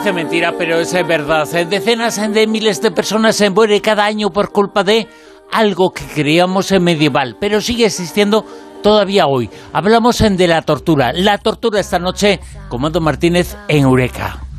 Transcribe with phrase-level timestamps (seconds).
[0.00, 1.46] Parece mentira, pero es verdad.
[1.66, 5.06] Decenas de miles de personas se mueren cada año por culpa de
[5.52, 8.46] algo que creíamos medieval, pero sigue existiendo
[8.82, 9.50] todavía hoy.
[9.74, 11.12] Hablamos de la tortura.
[11.12, 12.40] La tortura esta noche,
[12.70, 14.49] Comando Martínez en Eureka.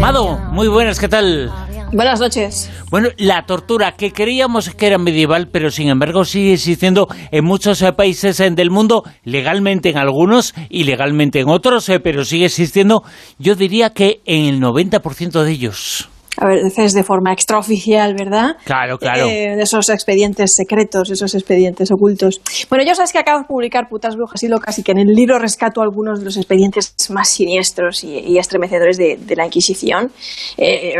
[0.00, 1.50] Mado, muy buenas, ¿qué tal?
[1.92, 2.70] Buenas noches.
[2.90, 7.80] Bueno, la tortura que creíamos que era medieval, pero sin embargo sigue existiendo en muchos
[7.82, 12.46] eh, países eh, del mundo, legalmente en algunos y legalmente en otros, eh, pero sigue
[12.46, 13.02] existiendo,
[13.38, 16.08] yo diría que en el 90% de ellos
[16.38, 18.56] a veces de forma extraoficial, ¿verdad?
[18.64, 19.26] Claro, claro.
[19.26, 22.40] Eh, de esos expedientes secretos, esos expedientes ocultos.
[22.68, 25.14] Bueno, yo sabes que acabo de publicar Putas Brujas y Locas y que en el
[25.14, 30.10] libro rescato algunos de los expedientes más siniestros y, estremecedores de, la Inquisición.
[30.56, 30.94] Eh,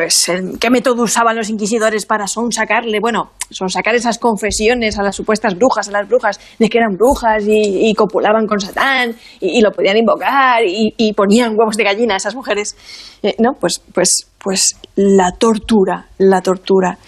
[0.61, 2.99] ¿Qué método usaban los inquisidores para sonsacarle?
[3.01, 7.45] Bueno, sonsacar esas confesiones a las supuestas brujas, a las brujas, de que eran brujas
[7.47, 12.35] y, copulaban con Satán y, lo podían invocar y, ponían huevos de gallina a esas
[12.35, 12.77] mujeres.
[13.23, 16.99] Eh, no, pues, pues pues la tortura, la tortura.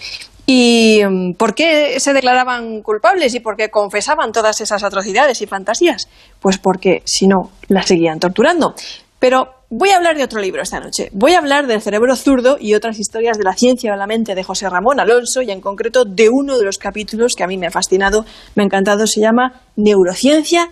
[0.44, 5.46] ¿Y mm, por qué se declaraban culpables y por qué confesaban todas esas atrocidades y
[5.46, 6.08] fantasías?
[6.40, 8.74] Pues porque si no, las seguían torturando.
[9.20, 11.10] Pero voy a hablar de otro libro esta noche.
[11.12, 14.34] Voy a hablar del cerebro zurdo y otras historias de la ciencia o la mente
[14.34, 17.58] de José Ramón Alonso y en concreto de uno de los capítulos que a mí
[17.58, 18.24] me ha fascinado,
[18.54, 20.70] me ha encantado, se llama Neurociencia,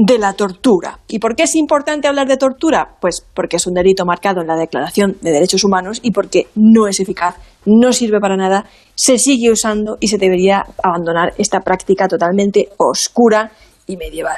[0.00, 1.00] de la tortura.
[1.08, 2.96] ¿Y por qué es importante hablar de tortura?
[3.00, 6.86] Pues porque es un delito marcado en la Declaración de Derechos Humanos y porque no
[6.86, 7.34] es eficaz,
[7.66, 13.50] no sirve para nada, se sigue usando y se debería abandonar esta práctica totalmente oscura
[13.88, 14.36] y medieval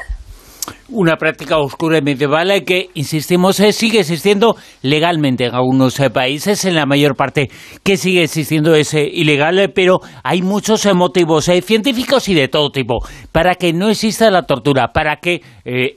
[0.89, 6.65] una práctica oscura y medieval que, insistimos, eh, sigue existiendo legalmente en algunos eh, países,
[6.65, 7.51] en la mayor parte
[7.83, 12.99] que sigue existiendo es eh, ilegal, pero hay muchos motivos científicos y de todo tipo
[13.33, 15.43] para que no exista la tortura, para que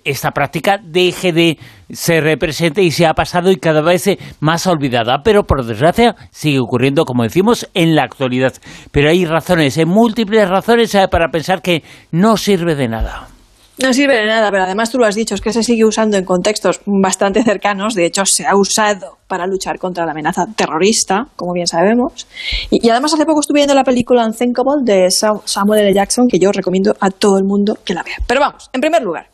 [0.04, 1.58] esta práctica deje de
[1.90, 6.60] ser presente y se ha pasado y cada vez más olvidada, pero por desgracia sigue
[6.60, 8.54] ocurriendo, como decimos, en la actualidad.
[8.92, 13.33] Pero hay razones, múltiples razones para pensar que no sirve de nada.
[13.82, 16.16] No sirve de nada, pero además tú lo has dicho, es que se sigue usando
[16.16, 17.96] en contextos bastante cercanos.
[17.96, 22.28] De hecho, se ha usado para luchar contra la amenaza terrorista, como bien sabemos.
[22.70, 25.94] Y, además, hace poco estuve viendo la película Unthinkable de Samuel L.
[25.94, 28.18] Jackson, que yo recomiendo a todo el mundo que la vea.
[28.28, 29.33] Pero vamos, en primer lugar,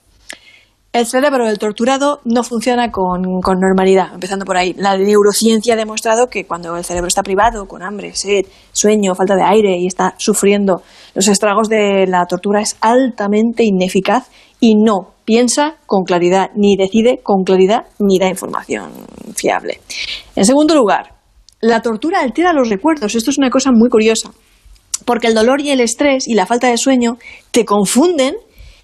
[0.92, 4.74] el cerebro del torturado no funciona con, normalidad, empezando por ahí.
[4.76, 9.36] La neurociencia ha demostrado que cuando el cerebro está privado, con hambre, sed, sueño, falta
[9.36, 10.82] de aire y está sufriendo
[11.14, 14.30] los estragos de la tortura, es altamente ineficaz
[14.60, 18.92] y no piensa con claridad, ni decide con claridad, ni da información
[19.36, 19.80] fiable.
[20.36, 21.14] En segundo lugar,
[21.62, 23.14] la tortura altera los recuerdos.
[23.14, 24.32] Esto es una cosa muy curiosa,
[25.06, 27.18] porque el dolor y el estrés y la falta de sueño
[27.52, 28.34] te confunden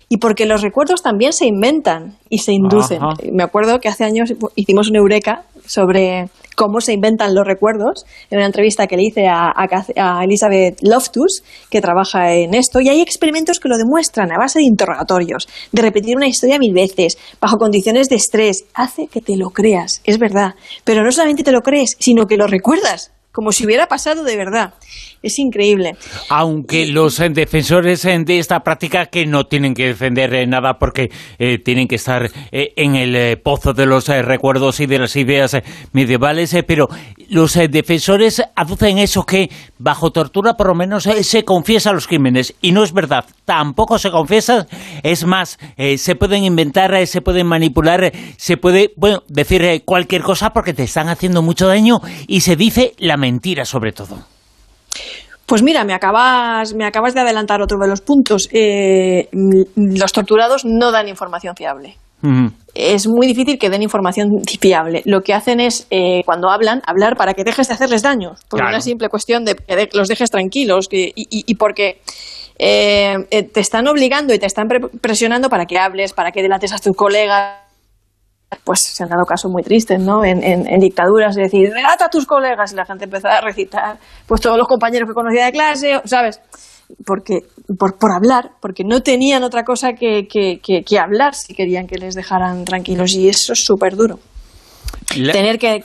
[0.10, 3.00] y porque los recuerdos también se inventan y se inducen.
[3.32, 8.38] Me acuerdo que hace años hicimos una eureka sobre cómo se inventan los recuerdos en
[8.38, 13.02] una entrevista que le hice a, a, Elizabeth Loftus, que trabaja en esto, y hay
[13.02, 17.58] experimentos que lo demuestran a base de interrogatorios, de repetir una historia mil veces, bajo
[17.58, 18.66] condiciones de estrés.
[18.74, 20.56] Hace que te lo creas, es verdad.
[20.84, 24.38] Pero no solamente te lo crees, sino que lo recuerdas como si hubiera pasado de
[24.38, 24.74] verdad.
[25.22, 25.98] Es increíble.
[26.30, 30.80] Aunque los eh, defensores eh, de esta práctica que no tienen que defender eh, nada
[30.80, 31.12] porque
[31.66, 35.58] tienen que estar en el pozo de los recuerdos y de las ideas
[35.92, 36.88] medievales, pero
[37.30, 42.72] los defensores aducen eso que bajo tortura por lo menos se confiesa los crímenes y
[42.72, 43.26] no es verdad.
[43.46, 44.68] Tampoco se confiesa,
[45.04, 45.58] es más,
[45.98, 51.10] se pueden inventar, se pueden manipular, se puede, bueno, decir cualquier cosa porque te están
[51.10, 54.18] haciendo mucho daño y se dice la mentira sobre todo.
[55.46, 58.50] Pues mira, me acabas, me acabas de adelantar otro de los puntos.
[58.52, 59.30] Eh,
[59.76, 61.98] los torturados no dan información fiable.
[62.76, 65.02] Es muy difícil que den información fiable.
[65.06, 68.34] Lo que hacen es, eh, cuando hablan, hablar para que dejes de hacerles daño.
[68.50, 72.02] Por una simple cuestión de que los dejes tranquilos y, porque
[72.60, 73.16] eh,
[73.54, 74.68] te están obligando y te están
[75.00, 77.62] presionando para que hables, para que delates a tus colegas
[78.64, 80.24] pues se han dado casos muy tristes, ¿no?
[80.24, 83.98] En, en, dictaduras, es decir, relata a tus colegas y la gente empezaba a recitar,
[84.28, 86.40] pues todos los compañeros que conocía de clase, ¿sabes?
[87.06, 87.40] Porque,
[87.78, 91.98] por, por hablar, porque no tenían otra cosa que, que, que hablar si querían que
[91.98, 94.20] les dejaran tranquilos y eso es súper duro.
[95.08, 95.82] Tener que,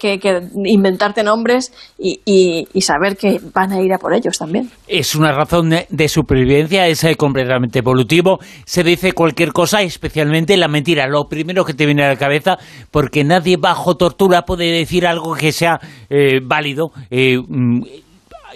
[0.64, 4.70] inventarte nombres y, saber que van a ir a por ellos también.
[4.88, 8.38] Es una razón de, supervivencia, es eh, completamente evolutivo.
[8.64, 12.58] Se dice cualquier cosa, especialmente la mentira, lo primero que te viene a la cabeza,
[12.91, 16.91] porque nadie bajo tortura puede decir algo que sea eh, válido.
[17.11, 17.82] Eh, mm,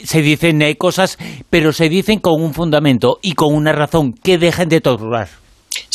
[0.02, 1.18] se dicen cosas,
[1.50, 5.43] pero se dicen con un fundamento y con una razón que dejen de torturar.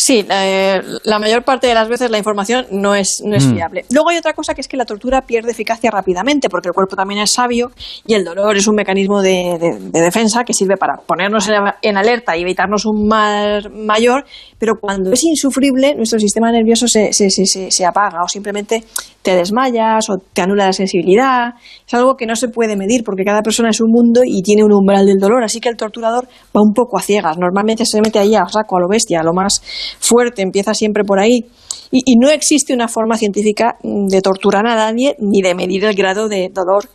[0.01, 3.53] Sí, eh, la mayor parte de las veces la información no es, no es mm.
[3.53, 3.85] fiable.
[3.91, 6.95] Luego hay otra cosa que es que la tortura pierde eficacia rápidamente porque el cuerpo
[6.95, 7.71] también es sabio
[8.07, 9.57] y el dolor es un mecanismo de,
[9.91, 11.49] defensa que sirve para ponernos
[11.81, 14.23] en, alerta y evitarnos un mal mayor,
[14.57, 18.85] pero cuando es insufrible nuestro sistema nervioso se, se, se, se apaga o simplemente
[19.21, 21.53] te desmayas o te anula la sensibilidad.
[21.85, 24.63] Es algo que no se puede medir porque cada persona es un mundo y tiene
[24.63, 27.37] un umbral del dolor, así que el torturador va un poco a ciegas.
[27.37, 29.61] Normalmente se mete ahí a saco, a lo bestia, a lo más
[29.99, 31.45] fuerte, empieza siempre por ahí.
[31.91, 36.27] Y, no existe una forma científica de torturar a nadie ni de medir el grado
[36.27, 36.87] de dolor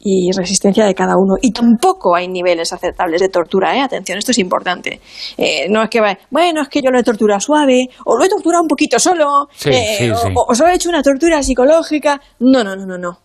[0.00, 1.36] y resistencia de cada uno.
[1.40, 3.80] Y tampoco hay niveles aceptables de tortura, ¿eh?
[3.80, 5.00] Atención, esto es importante.
[5.36, 6.00] Eh, no es que,
[6.30, 9.48] bueno, es que yo lo he torturado suave, o lo he torturado un poquito solo,
[9.64, 12.20] eh, O, o, solo he hecho una tortura psicológica.
[12.40, 13.18] No, no, no, no, no.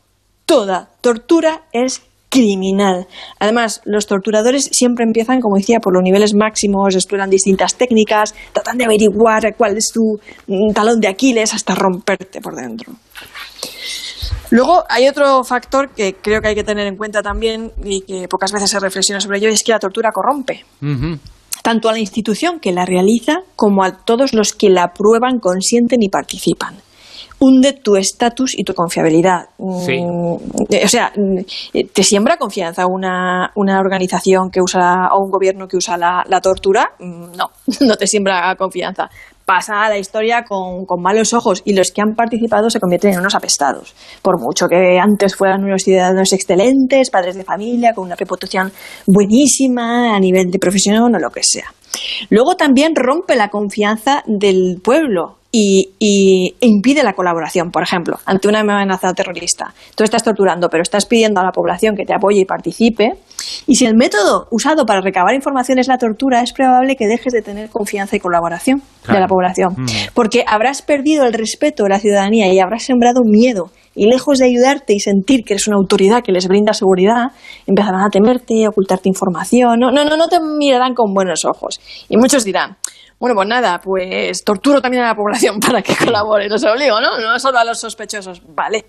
[0.45, 3.07] Toda tortura es criminal.
[3.39, 8.77] Además, los torturadores siempre empiezan, como decía, por los niveles máximos, exploran distintas técnicas, tratan
[8.77, 12.93] de averiguar cuál es tu mm, talón de Aquiles hasta romperte por dentro.
[14.49, 18.27] Luego hay otro factor que creo que hay que tener en cuenta también y que
[18.29, 20.63] pocas veces se reflexiona sobre ello, y es que la tortura corrompe.
[21.63, 26.01] Tanto a la institución que la realiza como a todos los que la aprueban, consienten
[26.01, 26.75] y participan
[27.39, 29.49] hunde tu estatus y tu confiabilidad.
[29.57, 30.33] Mm,
[30.83, 35.77] o sea, mm, ¿te siembra confianza una, una, organización que usa o un gobierno que
[35.77, 36.91] usa la, la tortura?
[36.99, 37.49] Mm, no,
[37.81, 39.09] no te siembra confianza.
[39.45, 43.13] Pasa a la historia con, con, malos ojos y los que han participado se convierten
[43.13, 43.95] en unos apestados.
[44.21, 48.73] Por mucho que antes fueran unos ciudadanos excelentes, padres de familia, con una reputación
[49.05, 51.73] buenísima a nivel de profesión o lo que sea.
[52.29, 58.47] Luego también rompe la confianza del pueblo y, e impide la colaboración, por ejemplo, ante
[58.47, 59.73] una amenaza terrorista.
[59.95, 63.13] Tú estás torturando, pero estás pidiendo a la población que te apoye y participe.
[63.65, 67.33] Y si el método usado para recabar información es la tortura, es probable que dejes
[67.33, 69.73] de tener confianza y colaboración de la población.
[69.77, 69.85] Mm.
[70.13, 73.71] Porque habrás perdido el respeto de la ciudadanía y habrás sembrado miedo.
[73.95, 77.31] Y lejos de ayudarte y sentir que eres una autoridad que les brinda seguridad,
[77.65, 79.79] empezarán a temerte, a ocultarte información.
[79.79, 81.79] No, no, no, no te mirarán con buenos ojos.
[82.07, 82.77] Y muchos dirán,
[83.19, 87.19] bueno, pues nada, pues torturo también a la población para que colabore, los obligo, ¿no?
[87.19, 88.85] No solo a los sospechosos, vale.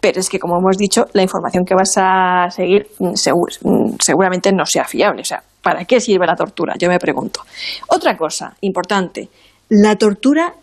[0.00, 4.50] Pero es que, como hemos dicho, la información que vas a seguir mm, mm, seguramente
[4.50, 5.22] no sea fiable.
[5.22, 6.74] O sea, ¿para qué sirve la tortura?
[6.78, 7.42] Yo me pregunto.
[7.88, 9.28] Otra cosa importante,
[9.68, 10.54] la tortura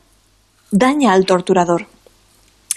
[0.71, 1.85] daña al torturador.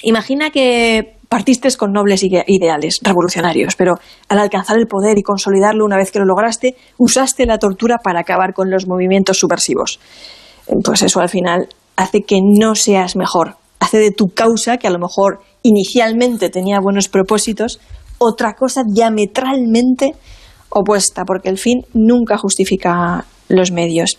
[0.02, 3.94] Imagina que partiste con nobles ideales revolucionarios, pero
[4.28, 8.20] al alcanzar el poder y consolidarlo una vez que lo lograste, usaste la tortura para
[8.20, 10.00] acabar con los movimientos subversivos.
[10.84, 14.90] Pues eso al final hace que no seas mejor, hace de tu causa, que a
[14.90, 17.78] lo mejor inicialmente tenía buenos propósitos,
[18.18, 20.16] otra cosa diametralmente
[20.68, 24.18] opuesta, porque el fin nunca justifica los medios.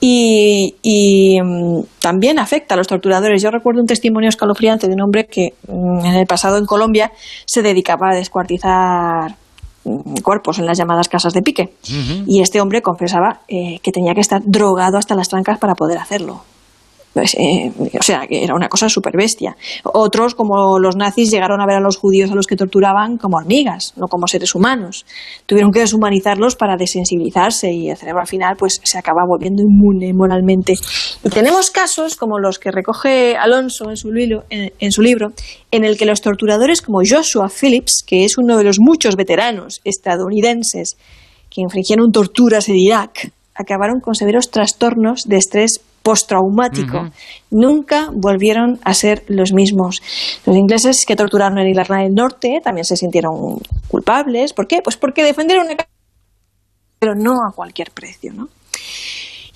[0.00, 3.42] Y, mm, también afecta a los torturadores.
[3.42, 7.12] Yo recuerdo un testimonio escalofriante de un hombre que mm, en el pasado en Colombia
[7.46, 9.36] se dedicaba a descuartizar
[9.84, 11.74] mm, cuerpos en las llamadas casas de pique.
[12.26, 15.98] Y este hombre confesaba eh, que tenía que estar drogado hasta las trancas para poder
[15.98, 16.42] hacerlo.
[17.12, 19.56] Pues, eh, o sea, que era una cosa súper bestia.
[19.84, 23.36] Otros, como los nazis, llegaron a ver a los judíos a los que torturaban como
[23.36, 25.04] hormigas, no como seres humanos.
[25.46, 30.12] Tuvieron que deshumanizarlos para desensibilizarse y el cerebro al final pues, se acaba volviendo inmune
[30.14, 30.74] moralmente.
[31.22, 35.32] Y tenemos casos como los que recoge Alonso en su, libro, en su libro,
[35.70, 39.80] en el que los torturadores como Joshua Phillips, que es uno de los muchos veteranos
[39.84, 40.96] estadounidenses
[41.50, 47.10] que infringieron torturas en Irak, acabaron con severos trastornos de estrés postraumático.
[47.50, 50.02] Nunca volvieron a ser los mismos.
[50.46, 54.52] Los ingleses que torturaron en Irlanda del Norte también se sintieron culpables.
[54.52, 54.80] ¿Por qué?
[54.82, 55.76] Pues porque defendieron una
[56.98, 58.46] pero no a cualquier precio, ¿no?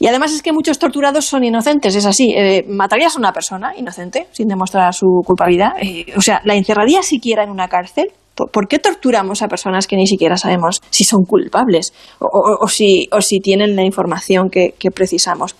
[0.01, 2.35] Y además es que muchos torturados son inocentes, es así.
[2.37, 5.75] Eh, ¿Matarías a una persona inocente sin demostrar su culpabilidad?
[5.81, 8.09] Eh, o sea, ¿la encerrarías siquiera en una cárcel?
[8.37, 13.21] ¿Por qué torturamos a personas que ni siquiera sabemos si son culpables o, si, o
[13.23, 15.57] si, tienen la información que, precisamos?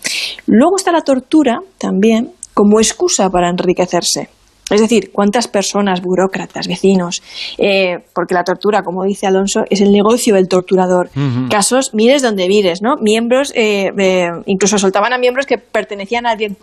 [0.47, 4.29] Luego está la tortura también como excusa para enriquecerse.
[4.69, 7.23] Es decir, cuántas personas, burócratas, vecinos,
[7.57, 11.09] eh, porque la tortura, como dice Alonso, es el negocio del torturador.
[11.49, 12.97] Casos, mires donde mires, ¿no?
[13.01, 16.57] Miembros, eh, eh, incluso soltaban a miembros que pertenecían a alguien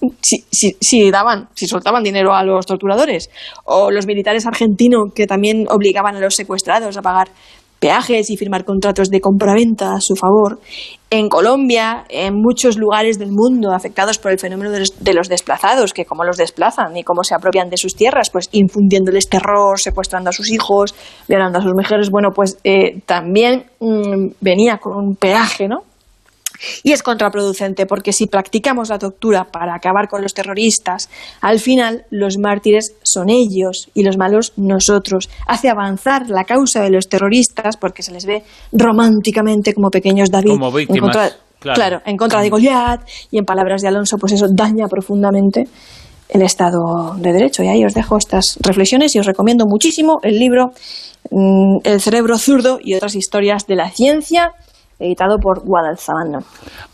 [0.00, 0.44] con si,
[0.80, 3.30] si, daban, si soltaban dinero a los torturadores,
[3.64, 7.28] o los militares argentinos que también obligaban a los secuestrados a pagar
[7.80, 10.60] peajes y firmar contratos de compraventa a su favor.
[11.08, 16.04] En Colombia, en muchos lugares del mundo afectados por el fenómeno de los desplazados, que
[16.04, 20.32] cómo los desplazan y cómo se apropian de sus tierras, pues infundiéndoles terror, secuestrando a
[20.32, 20.94] sus hijos,
[21.26, 25.89] violando a sus mujeres, bueno, pues eh, también mm, venía con un peaje, ¿no?
[26.82, 31.08] Y es contraproducente porque si practicamos la tortura para acabar con los terroristas,
[31.40, 35.28] al final los mártires son ellos y los malos nosotros.
[35.46, 40.52] Hace avanzar la causa de los terroristas porque se les ve románticamente como pequeños David
[40.88, 42.00] en contra, claro.
[42.04, 43.00] en contra de Goliat
[43.30, 45.68] y en palabras de Alonso, pues eso daña profundamente
[46.28, 47.62] el Estado de Derecho.
[47.62, 50.72] Y ahí os dejo estas reflexiones y os recomiendo muchísimo el libro
[51.30, 54.52] mm, El cerebro zurdo y otras historias de la ciencia
[55.00, 56.40] editado por Guadalzabano.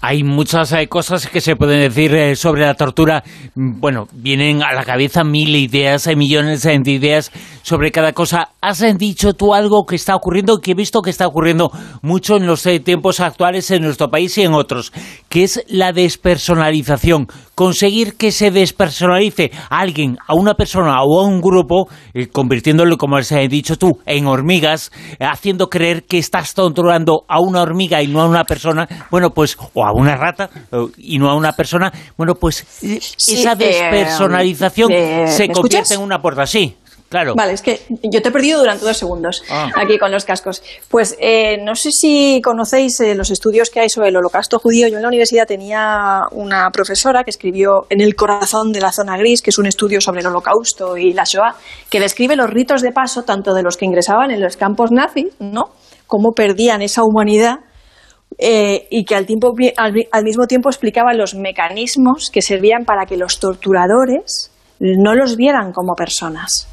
[0.01, 3.23] Hay muchas eh, cosas que se pueden decir eh, sobre la tortura.
[3.55, 7.33] Bueno, vienen a la cabeza mil ideas, hay millones de ideas
[7.67, 8.51] sobre cada cosa.
[8.61, 12.47] ¿Has dicho tú algo que está ocurriendo, que he visto que está ocurriendo mucho en
[12.47, 14.93] los tiempos actuales en nuestro país y en otros,
[15.29, 17.27] que es la despersonalización?
[17.57, 21.89] Conseguir que se despersonalice a alguien, a una persona o a un grupo,
[22.31, 28.01] convirtiéndolo, como has dicho tú, en hormigas, haciendo creer que estás torturando a una hormiga
[28.01, 30.51] y no a una persona, bueno, pues, o a una rata
[30.99, 34.93] y no a una persona, bueno, pues esa eh, despersonalización
[35.27, 36.47] se convierte en una puerta.
[36.47, 36.77] Sí,
[37.09, 37.35] Claro.
[37.37, 39.71] Vale, es que yo te he perdido durante dos segundos ah.
[39.77, 40.63] aquí con los cascos.
[40.89, 44.89] Pues eh, no sé si conocéis eh, los estudios que hay sobre el holocausto judío.
[44.89, 49.17] Yo en la universidad tenía una profesora que escribió En el corazón de la zona
[49.17, 51.55] gris, que es un estudio sobre el holocausto y la Shoah,
[51.89, 55.29] que describe los ritos de paso tanto de los que ingresaban en los campos nazis,
[55.39, 55.71] ¿no?
[56.09, 57.59] Cómo perdían esa humanidad
[58.39, 63.17] eh, y que al, tiempo, al, mismo tiempo explicaba los mecanismos que servían para que
[63.17, 66.69] los torturadores no los vieran como personas.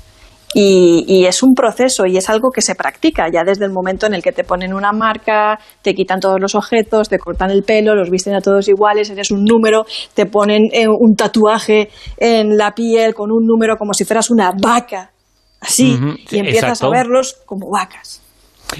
[0.53, 4.13] Y, es un proceso y es algo que se practica ya desde el momento en
[4.13, 7.95] el que te ponen una marca, te quitan todos los objetos, te cortan el pelo,
[7.95, 12.71] los visten a todos iguales, eres un número, te ponen eh, un tatuaje en la
[12.71, 15.11] piel con un número como si fueras una vaca,
[15.59, 15.97] así,
[16.29, 18.22] y empiezas a verlos como vacas.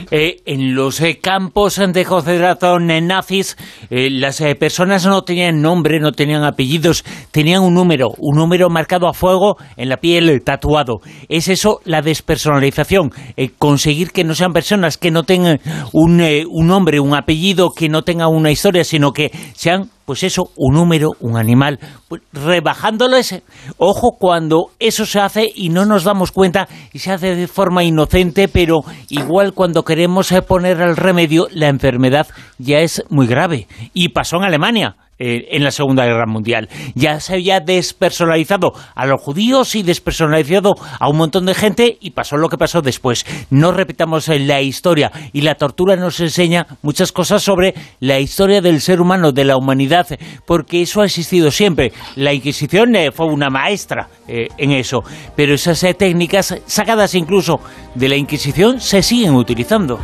[0.10, 3.58] Eh, en los eh, campos de concentración nazis,
[3.90, 9.08] eh, las personas no tenían nombre, no tenían apellidos, tenían un número, un número marcado
[9.08, 11.00] a fuego en la piel, tatuado.
[11.30, 13.12] Es eso la despersonalización,
[13.58, 15.60] conseguir que no sean personas que no tengan
[15.92, 20.52] un, un nombre, un apellido, que no tengan una historia, sino que sean pues eso,
[20.56, 23.44] un número, un animal, pues rebajándolo ese.
[23.78, 27.84] Ojo cuando eso se hace y no nos damos cuenta y se hace de forma
[27.84, 33.68] inocente, pero igual cuando queremos poner el remedio, la enfermedad ya es muy grave.
[33.94, 34.96] Y pasó en Alemania.
[35.20, 36.70] Eh, en la Segunda Guerra Mundial.
[36.96, 42.12] Ya se había despersonalizado a los judíos y despersonalizado a un montón de gente y
[42.12, 43.24] pasó lo que pasó después.
[43.52, 48.82] No repitamos la historia y la tortura nos enseña muchas cosas sobre la historia del
[48.82, 50.08] ser humano, de la humanidad,
[50.48, 51.94] porque eso ha existido siempre.
[52.16, 55.04] La Inquisición eh, fue una maestra eh, en eso,
[55.36, 57.60] pero esas técnicas sacadas incluso
[57.94, 60.00] de la Inquisición se siguen utilizando.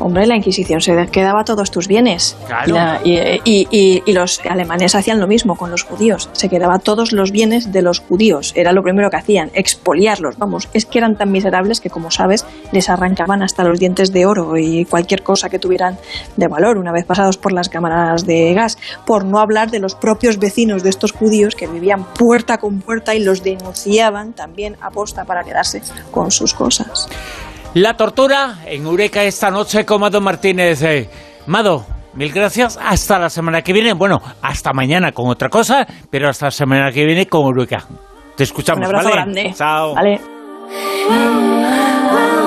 [0.00, 2.36] Hombre, la Inquisición se quedaba todos tus bienes.
[3.04, 6.28] Y, los alemanes hacían lo mismo con los judíos.
[6.32, 8.52] Se quedaba todos los bienes de los judíos.
[8.56, 10.38] Era lo primero que hacían, expoliarlos.
[10.38, 14.26] Vamos, es que eran tan miserables que, como sabes, les arrancaban hasta los dientes de
[14.26, 15.98] oro y cualquier cosa que tuvieran
[16.36, 18.78] de valor una vez pasados por las cámaras de gas.
[19.06, 23.14] Por no hablar de los propios vecinos de estos judíos que vivían puerta con puerta
[23.14, 27.08] y los denunciaban también a posta para quedarse con sus cosas.
[27.74, 30.82] La tortura en Eureka esta noche con Mado Martínez.
[30.82, 31.08] Eh,
[31.46, 31.84] Mado,
[32.14, 32.78] mil gracias.
[32.82, 33.92] Hasta la semana que viene.
[33.92, 37.84] Bueno, hasta mañana con otra cosa, pero hasta la semana que viene con Eureka.
[38.36, 39.52] Te escuchamos, Un abrazo grande.
[39.54, 39.94] Chao.
[39.94, 40.18] Vale.